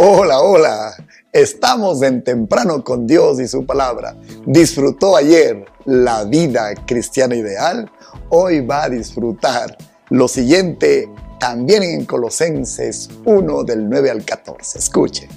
Hola, 0.00 0.40
hola. 0.42 0.94
Estamos 1.32 2.02
en 2.02 2.22
temprano 2.22 2.84
con 2.84 3.08
Dios 3.08 3.40
y 3.40 3.48
su 3.48 3.66
palabra. 3.66 4.14
¿Disfrutó 4.46 5.16
ayer 5.16 5.64
la 5.86 6.22
vida 6.22 6.72
cristiana 6.86 7.34
ideal? 7.34 7.90
Hoy 8.28 8.64
va 8.64 8.84
a 8.84 8.90
disfrutar 8.90 9.76
lo 10.10 10.28
siguiente 10.28 11.08
también 11.40 11.82
en 11.82 12.04
Colosenses 12.04 13.08
1 13.24 13.64
del 13.64 13.88
9 13.88 14.10
al 14.12 14.24
14. 14.24 14.78
Escuche. 14.78 15.28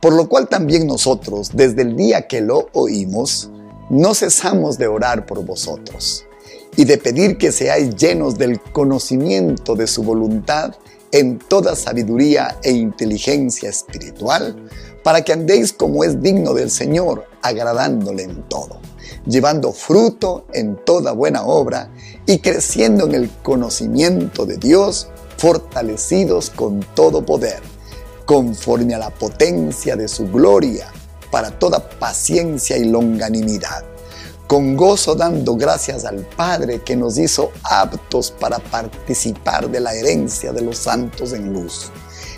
Por 0.00 0.14
lo 0.14 0.28
cual 0.28 0.48
también 0.48 0.88
nosotros, 0.88 1.50
desde 1.54 1.82
el 1.82 1.94
día 1.94 2.26
que 2.26 2.40
lo 2.40 2.70
oímos, 2.72 3.52
no 3.88 4.16
cesamos 4.16 4.78
de 4.78 4.88
orar 4.88 5.26
por 5.26 5.44
vosotros 5.44 6.26
y 6.74 6.86
de 6.86 6.98
pedir 6.98 7.38
que 7.38 7.52
seáis 7.52 7.94
llenos 7.94 8.36
del 8.36 8.60
conocimiento 8.60 9.76
de 9.76 9.86
su 9.86 10.02
voluntad 10.02 10.74
en 11.12 11.38
toda 11.38 11.74
sabiduría 11.76 12.58
e 12.62 12.72
inteligencia 12.72 13.68
espiritual, 13.68 14.56
para 15.02 15.22
que 15.22 15.32
andéis 15.32 15.72
como 15.72 16.04
es 16.04 16.22
digno 16.22 16.54
del 16.54 16.70
Señor, 16.70 17.26
agradándole 17.42 18.24
en 18.24 18.42
todo, 18.48 18.80
llevando 19.26 19.72
fruto 19.72 20.46
en 20.52 20.76
toda 20.76 21.12
buena 21.12 21.44
obra 21.44 21.90
y 22.26 22.38
creciendo 22.38 23.06
en 23.06 23.14
el 23.14 23.30
conocimiento 23.42 24.46
de 24.46 24.56
Dios, 24.56 25.08
fortalecidos 25.36 26.50
con 26.50 26.80
todo 26.94 27.24
poder, 27.24 27.60
conforme 28.26 28.94
a 28.94 28.98
la 28.98 29.10
potencia 29.10 29.96
de 29.96 30.06
su 30.06 30.28
gloria, 30.30 30.92
para 31.30 31.50
toda 31.58 31.88
paciencia 31.98 32.76
y 32.76 32.84
longanimidad 32.84 33.89
con 34.50 34.76
gozo 34.76 35.14
dando 35.14 35.54
gracias 35.54 36.04
al 36.04 36.26
Padre 36.26 36.80
que 36.80 36.96
nos 36.96 37.16
hizo 37.18 37.52
aptos 37.62 38.32
para 38.32 38.58
participar 38.58 39.70
de 39.70 39.78
la 39.78 39.94
herencia 39.94 40.52
de 40.52 40.60
los 40.60 40.76
santos 40.76 41.32
en 41.34 41.52
luz, 41.52 41.92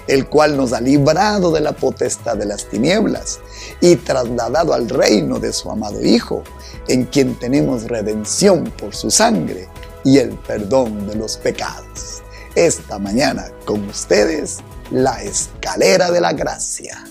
el 0.06 0.28
cual 0.28 0.54
nos 0.54 0.74
ha 0.74 0.82
librado 0.82 1.50
de 1.50 1.62
la 1.62 1.72
potestad 1.72 2.36
de 2.36 2.44
las 2.44 2.68
tinieblas 2.68 3.40
y 3.80 3.96
trasladado 3.96 4.74
al 4.74 4.90
reino 4.90 5.38
de 5.38 5.54
su 5.54 5.70
amado 5.70 6.04
Hijo, 6.04 6.42
en 6.86 7.06
quien 7.06 7.34
tenemos 7.38 7.84
redención 7.84 8.64
por 8.78 8.94
su 8.94 9.10
sangre 9.10 9.70
y 10.04 10.18
el 10.18 10.36
perdón 10.36 11.06
de 11.06 11.14
los 11.14 11.38
pecados. 11.38 12.22
Esta 12.54 12.98
mañana 12.98 13.50
con 13.64 13.88
ustedes, 13.88 14.58
la 14.90 15.22
escalera 15.22 16.10
de 16.10 16.20
la 16.20 16.34
gracia. 16.34 17.06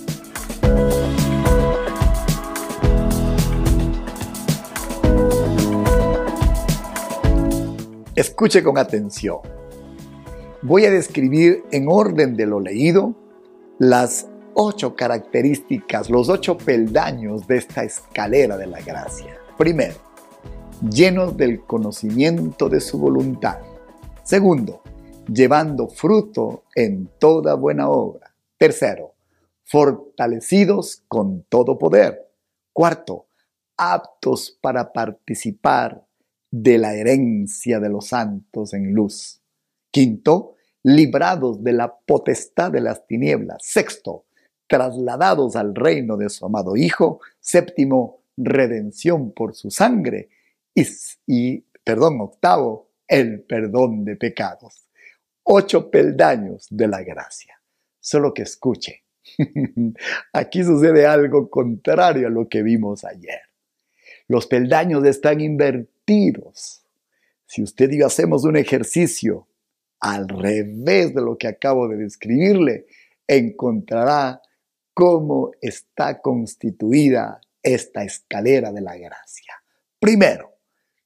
Escuche 8.21 8.61
con 8.61 8.77
atención. 8.77 9.39
Voy 10.61 10.85
a 10.85 10.91
describir 10.91 11.63
en 11.71 11.87
orden 11.89 12.35
de 12.35 12.45
lo 12.45 12.59
leído 12.59 13.15
las 13.79 14.27
ocho 14.53 14.95
características, 14.95 16.07
los 16.11 16.29
ocho 16.29 16.55
peldaños 16.55 17.47
de 17.47 17.57
esta 17.57 17.83
escalera 17.83 18.57
de 18.57 18.67
la 18.67 18.79
gracia. 18.81 19.39
Primero, 19.57 19.95
llenos 20.87 21.35
del 21.35 21.63
conocimiento 21.65 22.69
de 22.69 22.79
su 22.79 22.99
voluntad. 22.99 23.57
Segundo, 24.21 24.83
llevando 25.25 25.87
fruto 25.87 26.65
en 26.75 27.09
toda 27.17 27.55
buena 27.55 27.89
obra. 27.89 28.35
Tercero, 28.55 29.15
fortalecidos 29.63 31.01
con 31.07 31.41
todo 31.49 31.79
poder. 31.79 32.29
Cuarto, 32.71 33.25
aptos 33.77 34.59
para 34.61 34.93
participar 34.93 36.05
de 36.51 36.77
la 36.77 36.93
herencia 36.93 37.79
de 37.79 37.89
los 37.89 38.07
santos 38.07 38.73
en 38.73 38.93
luz. 38.93 39.41
Quinto, 39.89 40.55
librados 40.83 41.63
de 41.63 41.73
la 41.73 41.97
potestad 41.97 42.71
de 42.71 42.81
las 42.81 43.07
tinieblas. 43.07 43.57
Sexto, 43.61 44.25
trasladados 44.67 45.55
al 45.55 45.73
reino 45.73 46.17
de 46.17 46.29
su 46.29 46.45
amado 46.45 46.75
Hijo. 46.75 47.21
Séptimo, 47.39 48.23
redención 48.37 49.31
por 49.31 49.55
su 49.55 49.71
sangre. 49.71 50.29
Y, 50.75 51.61
perdón, 51.83 52.19
octavo, 52.21 52.91
el 53.07 53.41
perdón 53.41 54.03
de 54.03 54.17
pecados. 54.17 54.89
Ocho 55.43 55.89
peldaños 55.89 56.67
de 56.69 56.87
la 56.87 57.01
gracia. 57.01 57.61
Solo 57.99 58.33
que 58.33 58.43
escuche. 58.43 59.03
Aquí 60.33 60.63
sucede 60.63 61.05
algo 61.05 61.49
contrario 61.49 62.27
a 62.27 62.31
lo 62.31 62.47
que 62.49 62.61
vimos 62.61 63.03
ayer. 63.05 63.41
Los 64.27 64.47
peldaños 64.47 65.03
están 65.05 65.41
invertidos 65.41 65.90
si 67.45 67.63
usted 67.63 67.91
y 67.91 67.99
yo 67.99 68.07
hacemos 68.07 68.43
un 68.43 68.57
ejercicio 68.57 69.47
al 69.99 70.27
revés 70.27 71.13
de 71.13 71.21
lo 71.21 71.37
que 71.37 71.47
acabo 71.47 71.87
de 71.87 71.97
describirle, 71.97 72.87
encontrará 73.27 74.41
cómo 74.93 75.51
está 75.61 76.19
constituida 76.19 77.39
esta 77.63 78.03
escalera 78.03 78.71
de 78.71 78.81
la 78.81 78.97
gracia. 78.97 79.53
Primero, 79.99 80.57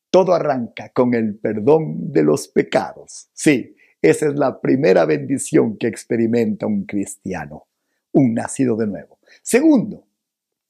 todo 0.09 0.33
arranca 0.33 0.89
con 0.89 1.13
el 1.13 1.37
perdón 1.37 2.11
de 2.11 2.23
los 2.23 2.47
pecados. 2.47 3.29
Sí, 3.33 3.75
esa 4.01 4.27
es 4.27 4.35
la 4.35 4.61
primera 4.61 5.05
bendición 5.05 5.77
que 5.77 5.87
experimenta 5.87 6.65
un 6.65 6.85
cristiano, 6.85 7.67
un 8.13 8.33
nacido 8.33 8.75
de 8.75 8.87
nuevo. 8.87 9.19
Segundo, 9.43 10.04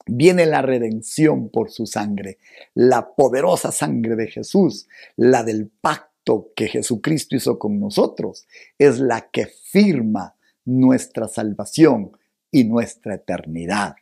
viene 0.06 0.46
la 0.46 0.62
redención 0.62 1.50
por 1.50 1.72
su 1.72 1.86
sangre, 1.86 2.38
la 2.74 3.16
poderosa 3.16 3.72
sangre 3.72 4.16
de 4.16 4.28
Jesús, 4.28 4.88
la 5.16 5.44
del 5.44 5.70
pacto 5.70 6.52
que 6.56 6.68
Jesucristo 6.68 7.36
hizo 7.36 7.60
con 7.60 7.80
nosotros, 7.80 8.48
es 8.78 9.00
la 9.00 9.30
que 9.32 9.48
firma 9.48 10.36
nuestra 10.66 11.28
salvación 11.28 12.12
y 12.52 12.64
nuestra 12.64 13.16
eternidad. 13.16 13.96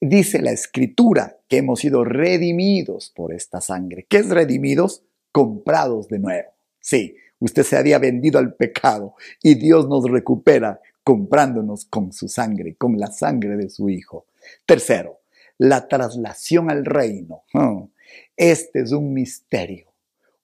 Dice 0.00 0.40
la 0.40 0.52
escritura 0.52 1.38
que 1.48 1.58
hemos 1.58 1.80
sido 1.80 2.04
redimidos 2.04 3.12
por 3.14 3.34
esta 3.34 3.60
sangre. 3.60 4.06
¿Qué 4.08 4.18
es 4.18 4.28
redimidos? 4.28 5.02
Comprados 5.32 6.08
de 6.08 6.20
nuevo. 6.20 6.50
Sí, 6.78 7.16
usted 7.40 7.64
se 7.64 7.76
había 7.76 7.98
vendido 7.98 8.38
al 8.38 8.54
pecado 8.54 9.14
y 9.42 9.56
Dios 9.56 9.88
nos 9.88 10.08
recupera 10.08 10.80
comprándonos 11.02 11.84
con 11.86 12.12
su 12.12 12.28
sangre, 12.28 12.76
con 12.76 12.98
la 12.98 13.08
sangre 13.08 13.56
de 13.56 13.70
su 13.70 13.88
Hijo. 13.88 14.27
Tercero, 14.66 15.20
la 15.58 15.88
traslación 15.88 16.70
al 16.70 16.84
reino. 16.84 17.44
Hmm. 17.52 17.84
Este 18.36 18.80
es 18.80 18.92
un 18.92 19.12
misterio. 19.12 19.92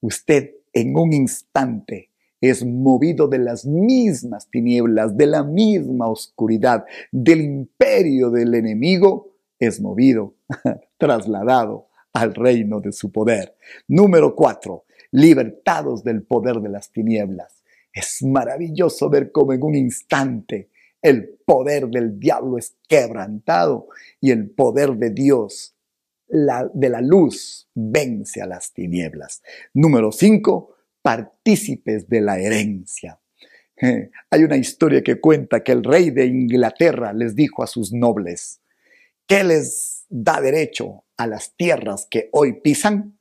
Usted 0.00 0.50
en 0.72 0.96
un 0.96 1.12
instante 1.12 2.10
es 2.40 2.64
movido 2.64 3.26
de 3.26 3.38
las 3.38 3.64
mismas 3.64 4.50
tinieblas, 4.50 5.16
de 5.16 5.26
la 5.26 5.42
misma 5.44 6.08
oscuridad, 6.08 6.84
del 7.10 7.40
imperio 7.40 8.30
del 8.30 8.54
enemigo, 8.54 9.36
es 9.58 9.80
movido, 9.80 10.34
trasladado 10.98 11.88
al 12.12 12.34
reino 12.34 12.80
de 12.80 12.92
su 12.92 13.10
poder. 13.10 13.56
Número 13.88 14.34
cuatro, 14.34 14.84
libertados 15.10 16.04
del 16.04 16.22
poder 16.22 16.56
de 16.56 16.68
las 16.68 16.90
tinieblas. 16.90 17.62
Es 17.92 18.22
maravilloso 18.22 19.08
ver 19.08 19.32
cómo 19.32 19.52
en 19.52 19.62
un 19.62 19.74
instante 19.76 20.68
el 21.04 21.38
poder 21.44 21.88
del 21.88 22.18
diablo 22.18 22.56
es 22.56 22.76
quebrantado 22.88 23.88
y 24.22 24.30
el 24.30 24.50
poder 24.50 24.94
de 24.94 25.10
Dios, 25.10 25.76
la, 26.28 26.70
de 26.72 26.88
la 26.88 27.02
luz, 27.02 27.68
vence 27.74 28.40
a 28.40 28.46
las 28.46 28.72
tinieblas. 28.72 29.42
Número 29.74 30.10
5, 30.10 30.74
partícipes 31.02 32.08
de 32.08 32.22
la 32.22 32.40
herencia. 32.40 33.20
Hay 34.30 34.44
una 34.44 34.56
historia 34.56 35.02
que 35.02 35.20
cuenta 35.20 35.62
que 35.62 35.72
el 35.72 35.84
rey 35.84 36.08
de 36.08 36.24
Inglaterra 36.24 37.12
les 37.12 37.36
dijo 37.36 37.62
a 37.62 37.66
sus 37.66 37.92
nobles, 37.92 38.62
¿qué 39.26 39.44
les 39.44 40.06
da 40.08 40.40
derecho 40.40 41.04
a 41.18 41.26
las 41.26 41.54
tierras 41.54 42.06
que 42.10 42.30
hoy 42.32 42.62
pisan? 42.62 43.18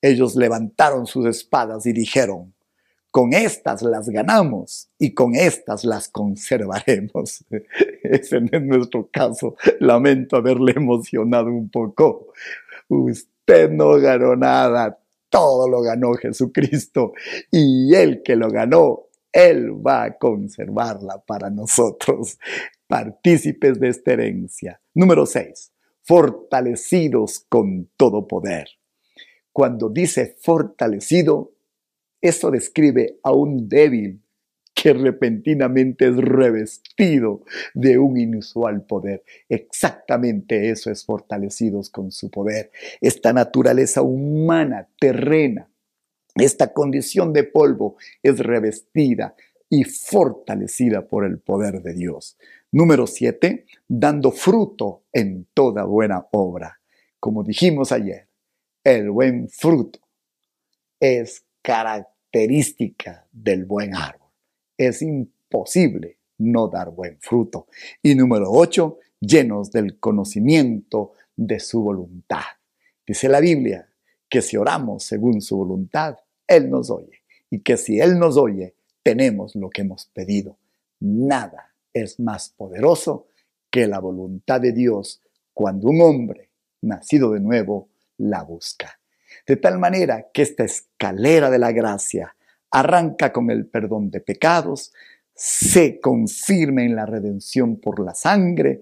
Ellos 0.00 0.34
levantaron 0.34 1.06
sus 1.06 1.26
espadas 1.26 1.86
y 1.86 1.92
dijeron, 1.92 2.52
con 3.12 3.34
estas 3.34 3.82
las 3.82 4.08
ganamos 4.08 4.88
y 4.98 5.12
con 5.12 5.34
estas 5.36 5.84
las 5.84 6.08
conservaremos. 6.08 7.44
Ese 8.02 8.40
no 8.40 8.48
es 8.50 8.62
nuestro 8.62 9.08
caso. 9.12 9.54
Lamento 9.80 10.38
haberle 10.38 10.72
emocionado 10.74 11.48
un 11.48 11.68
poco. 11.70 12.32
Usted 12.88 13.70
no 13.70 14.00
ganó 14.00 14.34
nada, 14.34 14.98
todo 15.28 15.68
lo 15.68 15.82
ganó 15.82 16.14
Jesucristo 16.14 17.12
y 17.50 17.94
el 17.94 18.22
que 18.22 18.34
lo 18.34 18.48
ganó, 18.48 19.08
Él 19.30 19.72
va 19.86 20.04
a 20.04 20.16
conservarla 20.16 21.22
para 21.26 21.50
nosotros, 21.50 22.38
partícipes 22.86 23.78
de 23.78 23.88
esta 23.88 24.14
herencia. 24.14 24.80
Número 24.94 25.26
6. 25.26 25.70
Fortalecidos 26.00 27.44
con 27.46 27.90
todo 27.98 28.26
poder. 28.26 28.68
Cuando 29.52 29.90
dice 29.90 30.34
fortalecido, 30.40 31.52
esto 32.22 32.50
describe 32.50 33.18
a 33.22 33.32
un 33.32 33.68
débil 33.68 34.22
que 34.74 34.92
repentinamente 34.94 36.08
es 36.08 36.16
revestido 36.16 37.44
de 37.74 37.98
un 37.98 38.18
inusual 38.18 38.82
poder. 38.86 39.22
Exactamente 39.48 40.70
eso 40.70 40.90
es 40.90 41.04
fortalecidos 41.04 41.90
con 41.90 42.10
su 42.10 42.30
poder. 42.30 42.70
Esta 43.00 43.32
naturaleza 43.32 44.02
humana, 44.02 44.88
terrena, 44.98 45.68
esta 46.34 46.72
condición 46.72 47.32
de 47.32 47.44
polvo 47.44 47.96
es 48.22 48.38
revestida 48.38 49.36
y 49.68 49.84
fortalecida 49.84 51.06
por 51.06 51.24
el 51.24 51.38
poder 51.38 51.82
de 51.82 51.94
Dios. 51.94 52.38
Número 52.70 53.06
siete, 53.06 53.66
dando 53.86 54.30
fruto 54.30 55.04
en 55.12 55.46
toda 55.52 55.84
buena 55.84 56.26
obra. 56.32 56.80
Como 57.20 57.44
dijimos 57.44 57.92
ayer, 57.92 58.28
el 58.82 59.10
buen 59.10 59.48
fruto 59.48 60.00
es 60.98 61.44
característica 62.32 63.26
del 63.30 63.64
buen 63.66 63.94
árbol. 63.94 64.28
Es 64.76 65.02
imposible 65.02 66.18
no 66.38 66.68
dar 66.68 66.90
buen 66.90 67.18
fruto. 67.20 67.66
Y 68.02 68.14
número 68.14 68.50
ocho, 68.50 68.98
llenos 69.20 69.70
del 69.70 69.98
conocimiento 70.00 71.12
de 71.36 71.60
su 71.60 71.82
voluntad. 71.82 72.44
Dice 73.06 73.28
la 73.28 73.40
Biblia 73.40 73.88
que 74.28 74.40
si 74.40 74.56
oramos 74.56 75.04
según 75.04 75.42
su 75.42 75.58
voluntad, 75.58 76.16
Él 76.46 76.70
nos 76.70 76.90
oye. 76.90 77.22
Y 77.50 77.60
que 77.60 77.76
si 77.76 78.00
Él 78.00 78.18
nos 78.18 78.38
oye, 78.38 78.74
tenemos 79.02 79.54
lo 79.54 79.68
que 79.68 79.82
hemos 79.82 80.06
pedido. 80.06 80.58
Nada 81.00 81.74
es 81.92 82.18
más 82.18 82.48
poderoso 82.48 83.26
que 83.70 83.86
la 83.86 83.98
voluntad 83.98 84.60
de 84.60 84.72
Dios 84.72 85.20
cuando 85.52 85.88
un 85.88 86.00
hombre, 86.00 86.50
nacido 86.80 87.32
de 87.32 87.40
nuevo, 87.40 87.90
la 88.16 88.42
busca. 88.42 89.01
De 89.46 89.56
tal 89.56 89.78
manera 89.78 90.28
que 90.32 90.42
esta 90.42 90.64
escalera 90.64 91.50
de 91.50 91.58
la 91.58 91.72
gracia 91.72 92.34
arranca 92.70 93.32
con 93.32 93.50
el 93.50 93.66
perdón 93.66 94.10
de 94.10 94.20
pecados, 94.20 94.92
se 95.34 96.00
confirma 96.00 96.82
en 96.82 96.94
la 96.94 97.06
redención 97.06 97.76
por 97.76 98.00
la 98.00 98.14
sangre, 98.14 98.80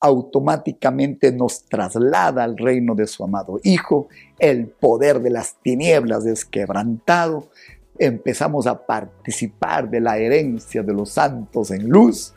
automáticamente 0.00 1.32
nos 1.32 1.64
traslada 1.66 2.44
al 2.44 2.56
reino 2.56 2.94
de 2.94 3.06
su 3.06 3.24
amado 3.24 3.60
Hijo, 3.64 4.08
el 4.38 4.68
poder 4.68 5.20
de 5.20 5.30
las 5.30 5.56
tinieblas 5.60 6.24
es 6.24 6.44
quebrantado, 6.44 7.50
empezamos 7.98 8.66
a 8.66 8.86
participar 8.86 9.90
de 9.90 10.00
la 10.00 10.18
herencia 10.18 10.82
de 10.82 10.92
los 10.92 11.10
santos 11.10 11.70
en 11.72 11.88
luz, 11.88 12.32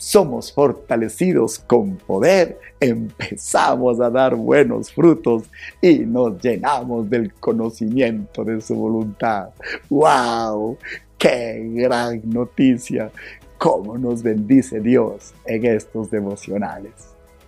somos 0.00 0.50
fortalecidos 0.50 1.58
con 1.58 1.96
poder, 1.96 2.58
empezamos 2.80 4.00
a 4.00 4.08
dar 4.08 4.34
buenos 4.34 4.90
frutos 4.90 5.42
y 5.82 5.98
nos 5.98 6.40
llenamos 6.40 7.10
del 7.10 7.34
conocimiento 7.34 8.42
de 8.42 8.62
su 8.62 8.76
voluntad. 8.76 9.50
¡Wow! 9.90 10.78
¡Qué 11.18 11.70
gran 11.74 12.22
noticia! 12.24 13.10
¿Cómo 13.58 13.98
nos 13.98 14.22
bendice 14.22 14.80
Dios 14.80 15.34
en 15.44 15.66
estos 15.66 16.10
devocionales? 16.10 16.92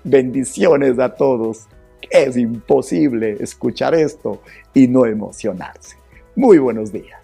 Bendiciones 0.05 0.99
a 0.99 1.09
todos. 1.09 1.67
Es 2.11 2.37
imposible 2.37 3.39
escuchar 3.41 3.95
esto 3.95 4.43
y 4.75 4.89
no 4.89 5.07
emocionarse. 5.07 5.97
Muy 6.37 6.59
buenos 6.59 6.93
días. 6.93 7.22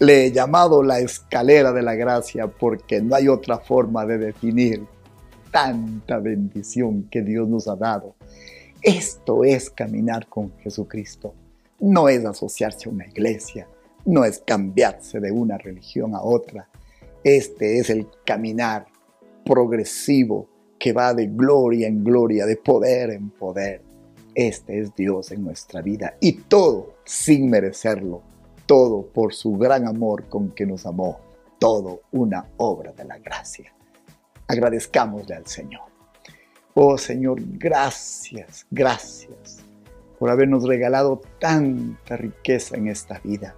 Le 0.00 0.24
he 0.24 0.32
llamado 0.32 0.82
la 0.82 0.98
escalera 0.98 1.74
de 1.74 1.82
la 1.82 1.94
gracia 1.94 2.46
porque 2.46 3.02
no 3.02 3.14
hay 3.16 3.28
otra 3.28 3.58
forma 3.58 4.06
de 4.06 4.16
definir 4.16 4.86
tanta 5.50 6.18
bendición 6.18 7.06
que 7.10 7.20
Dios 7.20 7.46
nos 7.46 7.68
ha 7.68 7.76
dado. 7.76 8.14
Esto 8.80 9.44
es 9.44 9.68
caminar 9.68 10.26
con 10.26 10.56
Jesucristo. 10.60 11.34
No 11.80 12.08
es 12.08 12.24
asociarse 12.24 12.88
a 12.88 12.92
una 12.92 13.06
iglesia, 13.06 13.68
no 14.06 14.24
es 14.24 14.38
cambiarse 14.38 15.20
de 15.20 15.32
una 15.32 15.58
religión 15.58 16.14
a 16.14 16.22
otra. 16.22 16.66
Este 17.22 17.78
es 17.78 17.90
el 17.90 18.06
caminar 18.24 18.86
progresivo 19.44 20.48
que 20.78 20.94
va 20.94 21.12
de 21.12 21.26
gloria 21.26 21.88
en 21.88 22.02
gloria, 22.02 22.46
de 22.46 22.56
poder 22.56 23.10
en 23.10 23.28
poder. 23.28 23.82
Este 24.34 24.80
es 24.80 24.94
Dios 24.94 25.30
en 25.30 25.44
nuestra 25.44 25.82
vida 25.82 26.16
y 26.20 26.32
todo 26.32 26.94
sin 27.04 27.50
merecerlo 27.50 28.29
todo 28.70 29.04
por 29.04 29.34
su 29.34 29.56
gran 29.56 29.88
amor 29.88 30.28
con 30.28 30.52
que 30.52 30.64
nos 30.64 30.86
amó, 30.86 31.18
todo 31.58 32.02
una 32.12 32.46
obra 32.56 32.92
de 32.92 33.04
la 33.04 33.18
gracia. 33.18 33.74
Agradezcámosle 34.46 35.34
al 35.34 35.44
Señor. 35.48 35.82
Oh 36.74 36.96
Señor, 36.96 37.40
gracias, 37.58 38.68
gracias 38.70 39.58
por 40.20 40.30
habernos 40.30 40.68
regalado 40.68 41.20
tanta 41.40 42.16
riqueza 42.16 42.76
en 42.76 42.86
esta 42.86 43.18
vida. 43.18 43.56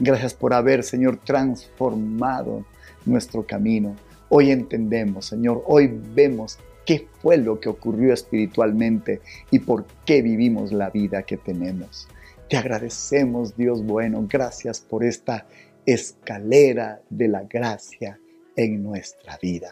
Gracias 0.00 0.34
por 0.34 0.54
haber, 0.54 0.82
Señor, 0.82 1.18
transformado 1.18 2.64
nuestro 3.06 3.46
camino. 3.46 3.94
Hoy 4.28 4.50
entendemos, 4.50 5.26
Señor, 5.26 5.62
hoy 5.68 6.00
vemos 6.16 6.58
qué 6.84 7.06
fue 7.20 7.36
lo 7.36 7.60
que 7.60 7.68
ocurrió 7.68 8.12
espiritualmente 8.12 9.20
y 9.52 9.60
por 9.60 9.84
qué 10.04 10.20
vivimos 10.20 10.72
la 10.72 10.90
vida 10.90 11.22
que 11.22 11.36
tenemos. 11.36 12.08
Te 12.52 12.58
agradecemos, 12.58 13.56
Dios 13.56 13.82
bueno, 13.82 14.26
gracias 14.28 14.78
por 14.78 15.04
esta 15.04 15.46
escalera 15.86 17.00
de 17.08 17.26
la 17.26 17.44
gracia 17.44 18.20
en 18.54 18.82
nuestra 18.82 19.38
vida. 19.40 19.70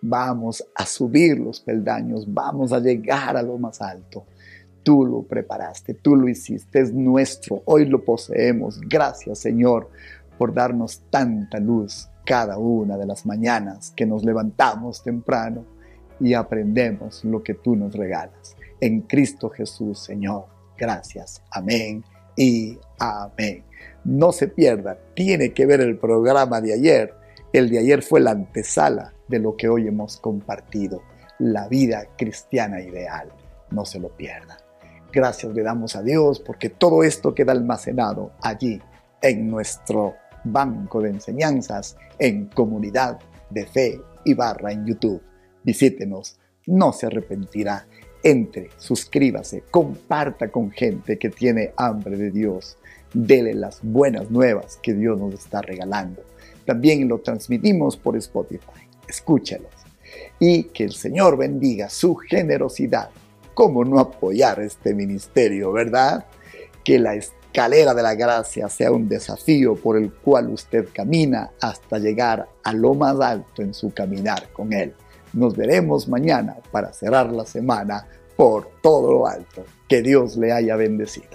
Vamos 0.00 0.64
a 0.76 0.86
subir 0.86 1.40
los 1.40 1.58
peldaños, 1.58 2.32
vamos 2.32 2.72
a 2.72 2.78
llegar 2.78 3.36
a 3.36 3.42
lo 3.42 3.58
más 3.58 3.82
alto. 3.82 4.26
Tú 4.84 5.04
lo 5.04 5.22
preparaste, 5.24 5.94
tú 5.94 6.14
lo 6.14 6.28
hiciste, 6.28 6.78
es 6.78 6.94
nuestro, 6.94 7.62
hoy 7.64 7.86
lo 7.86 8.04
poseemos. 8.04 8.80
Gracias 8.82 9.40
Señor 9.40 9.90
por 10.38 10.54
darnos 10.54 11.00
tanta 11.10 11.58
luz 11.58 12.08
cada 12.24 12.58
una 12.58 12.96
de 12.96 13.06
las 13.06 13.26
mañanas 13.26 13.92
que 13.96 14.06
nos 14.06 14.24
levantamos 14.24 15.02
temprano 15.02 15.64
y 16.20 16.34
aprendemos 16.34 17.24
lo 17.24 17.42
que 17.42 17.54
tú 17.54 17.74
nos 17.74 17.92
regalas. 17.92 18.54
En 18.80 19.00
Cristo 19.00 19.50
Jesús, 19.50 19.98
Señor. 19.98 20.44
Gracias. 20.78 21.42
Amén 21.50 22.04
y 22.36 22.78
amén. 22.98 23.64
No 24.04 24.32
se 24.32 24.48
pierda, 24.48 24.98
tiene 25.14 25.52
que 25.52 25.66
ver 25.66 25.80
el 25.80 25.98
programa 25.98 26.60
de 26.60 26.74
ayer. 26.74 27.14
El 27.52 27.68
de 27.68 27.78
ayer 27.78 28.02
fue 28.02 28.20
la 28.20 28.30
antesala 28.30 29.12
de 29.28 29.38
lo 29.38 29.56
que 29.56 29.68
hoy 29.68 29.86
hemos 29.88 30.18
compartido, 30.18 31.02
la 31.38 31.68
vida 31.68 32.06
cristiana 32.16 32.80
ideal. 32.80 33.32
No 33.70 33.84
se 33.84 33.98
lo 33.98 34.08
pierda. 34.08 34.58
Gracias 35.12 35.52
le 35.52 35.62
damos 35.62 35.96
a 35.96 36.02
Dios 36.02 36.40
porque 36.40 36.70
todo 36.70 37.02
esto 37.02 37.34
queda 37.34 37.52
almacenado 37.52 38.32
allí 38.42 38.80
en 39.22 39.50
nuestro 39.50 40.14
banco 40.44 41.00
de 41.00 41.10
enseñanzas 41.10 41.96
en 42.18 42.46
comunidad 42.46 43.18
de 43.50 43.66
fe 43.66 44.00
y 44.24 44.34
barra 44.34 44.72
en 44.72 44.86
YouTube. 44.86 45.22
Visítenos, 45.64 46.38
no 46.66 46.92
se 46.92 47.06
arrepentirá 47.06 47.86
entre, 48.22 48.70
suscríbase, 48.76 49.64
comparta 49.70 50.48
con 50.48 50.70
gente 50.70 51.18
que 51.18 51.30
tiene 51.30 51.72
hambre 51.76 52.16
de 52.16 52.30
Dios. 52.30 52.76
Dele 53.12 53.54
las 53.54 53.80
buenas 53.82 54.30
nuevas 54.30 54.78
que 54.82 54.94
Dios 54.94 55.18
nos 55.18 55.34
está 55.34 55.62
regalando. 55.62 56.22
También 56.64 57.08
lo 57.08 57.18
transmitimos 57.18 57.96
por 57.96 58.16
Spotify. 58.16 58.86
Escúchelos. 59.08 59.72
Y 60.38 60.64
que 60.64 60.84
el 60.84 60.92
Señor 60.92 61.36
bendiga 61.36 61.88
su 61.88 62.14
generosidad. 62.14 63.10
¿Cómo 63.54 63.84
no 63.84 63.98
apoyar 63.98 64.60
este 64.60 64.94
ministerio, 64.94 65.72
verdad? 65.72 66.26
Que 66.84 66.98
la 66.98 67.14
escalera 67.14 67.94
de 67.94 68.02
la 68.02 68.14
gracia 68.14 68.68
sea 68.68 68.92
un 68.92 69.08
desafío 69.08 69.74
por 69.74 69.96
el 69.96 70.12
cual 70.12 70.50
usted 70.50 70.88
camina 70.92 71.50
hasta 71.60 71.98
llegar 71.98 72.48
a 72.62 72.72
lo 72.72 72.94
más 72.94 73.18
alto 73.20 73.62
en 73.62 73.74
su 73.74 73.92
caminar 73.92 74.48
con 74.52 74.72
Él. 74.72 74.94
Nos 75.32 75.56
veremos 75.56 76.08
mañana 76.08 76.56
para 76.70 76.92
cerrar 76.92 77.32
la 77.32 77.46
semana 77.46 78.06
por 78.40 78.70
todo 78.80 79.12
lo 79.12 79.26
alto. 79.26 79.66
Que 79.86 80.00
Dios 80.00 80.38
le 80.38 80.50
haya 80.50 80.74
bendecido. 80.74 81.28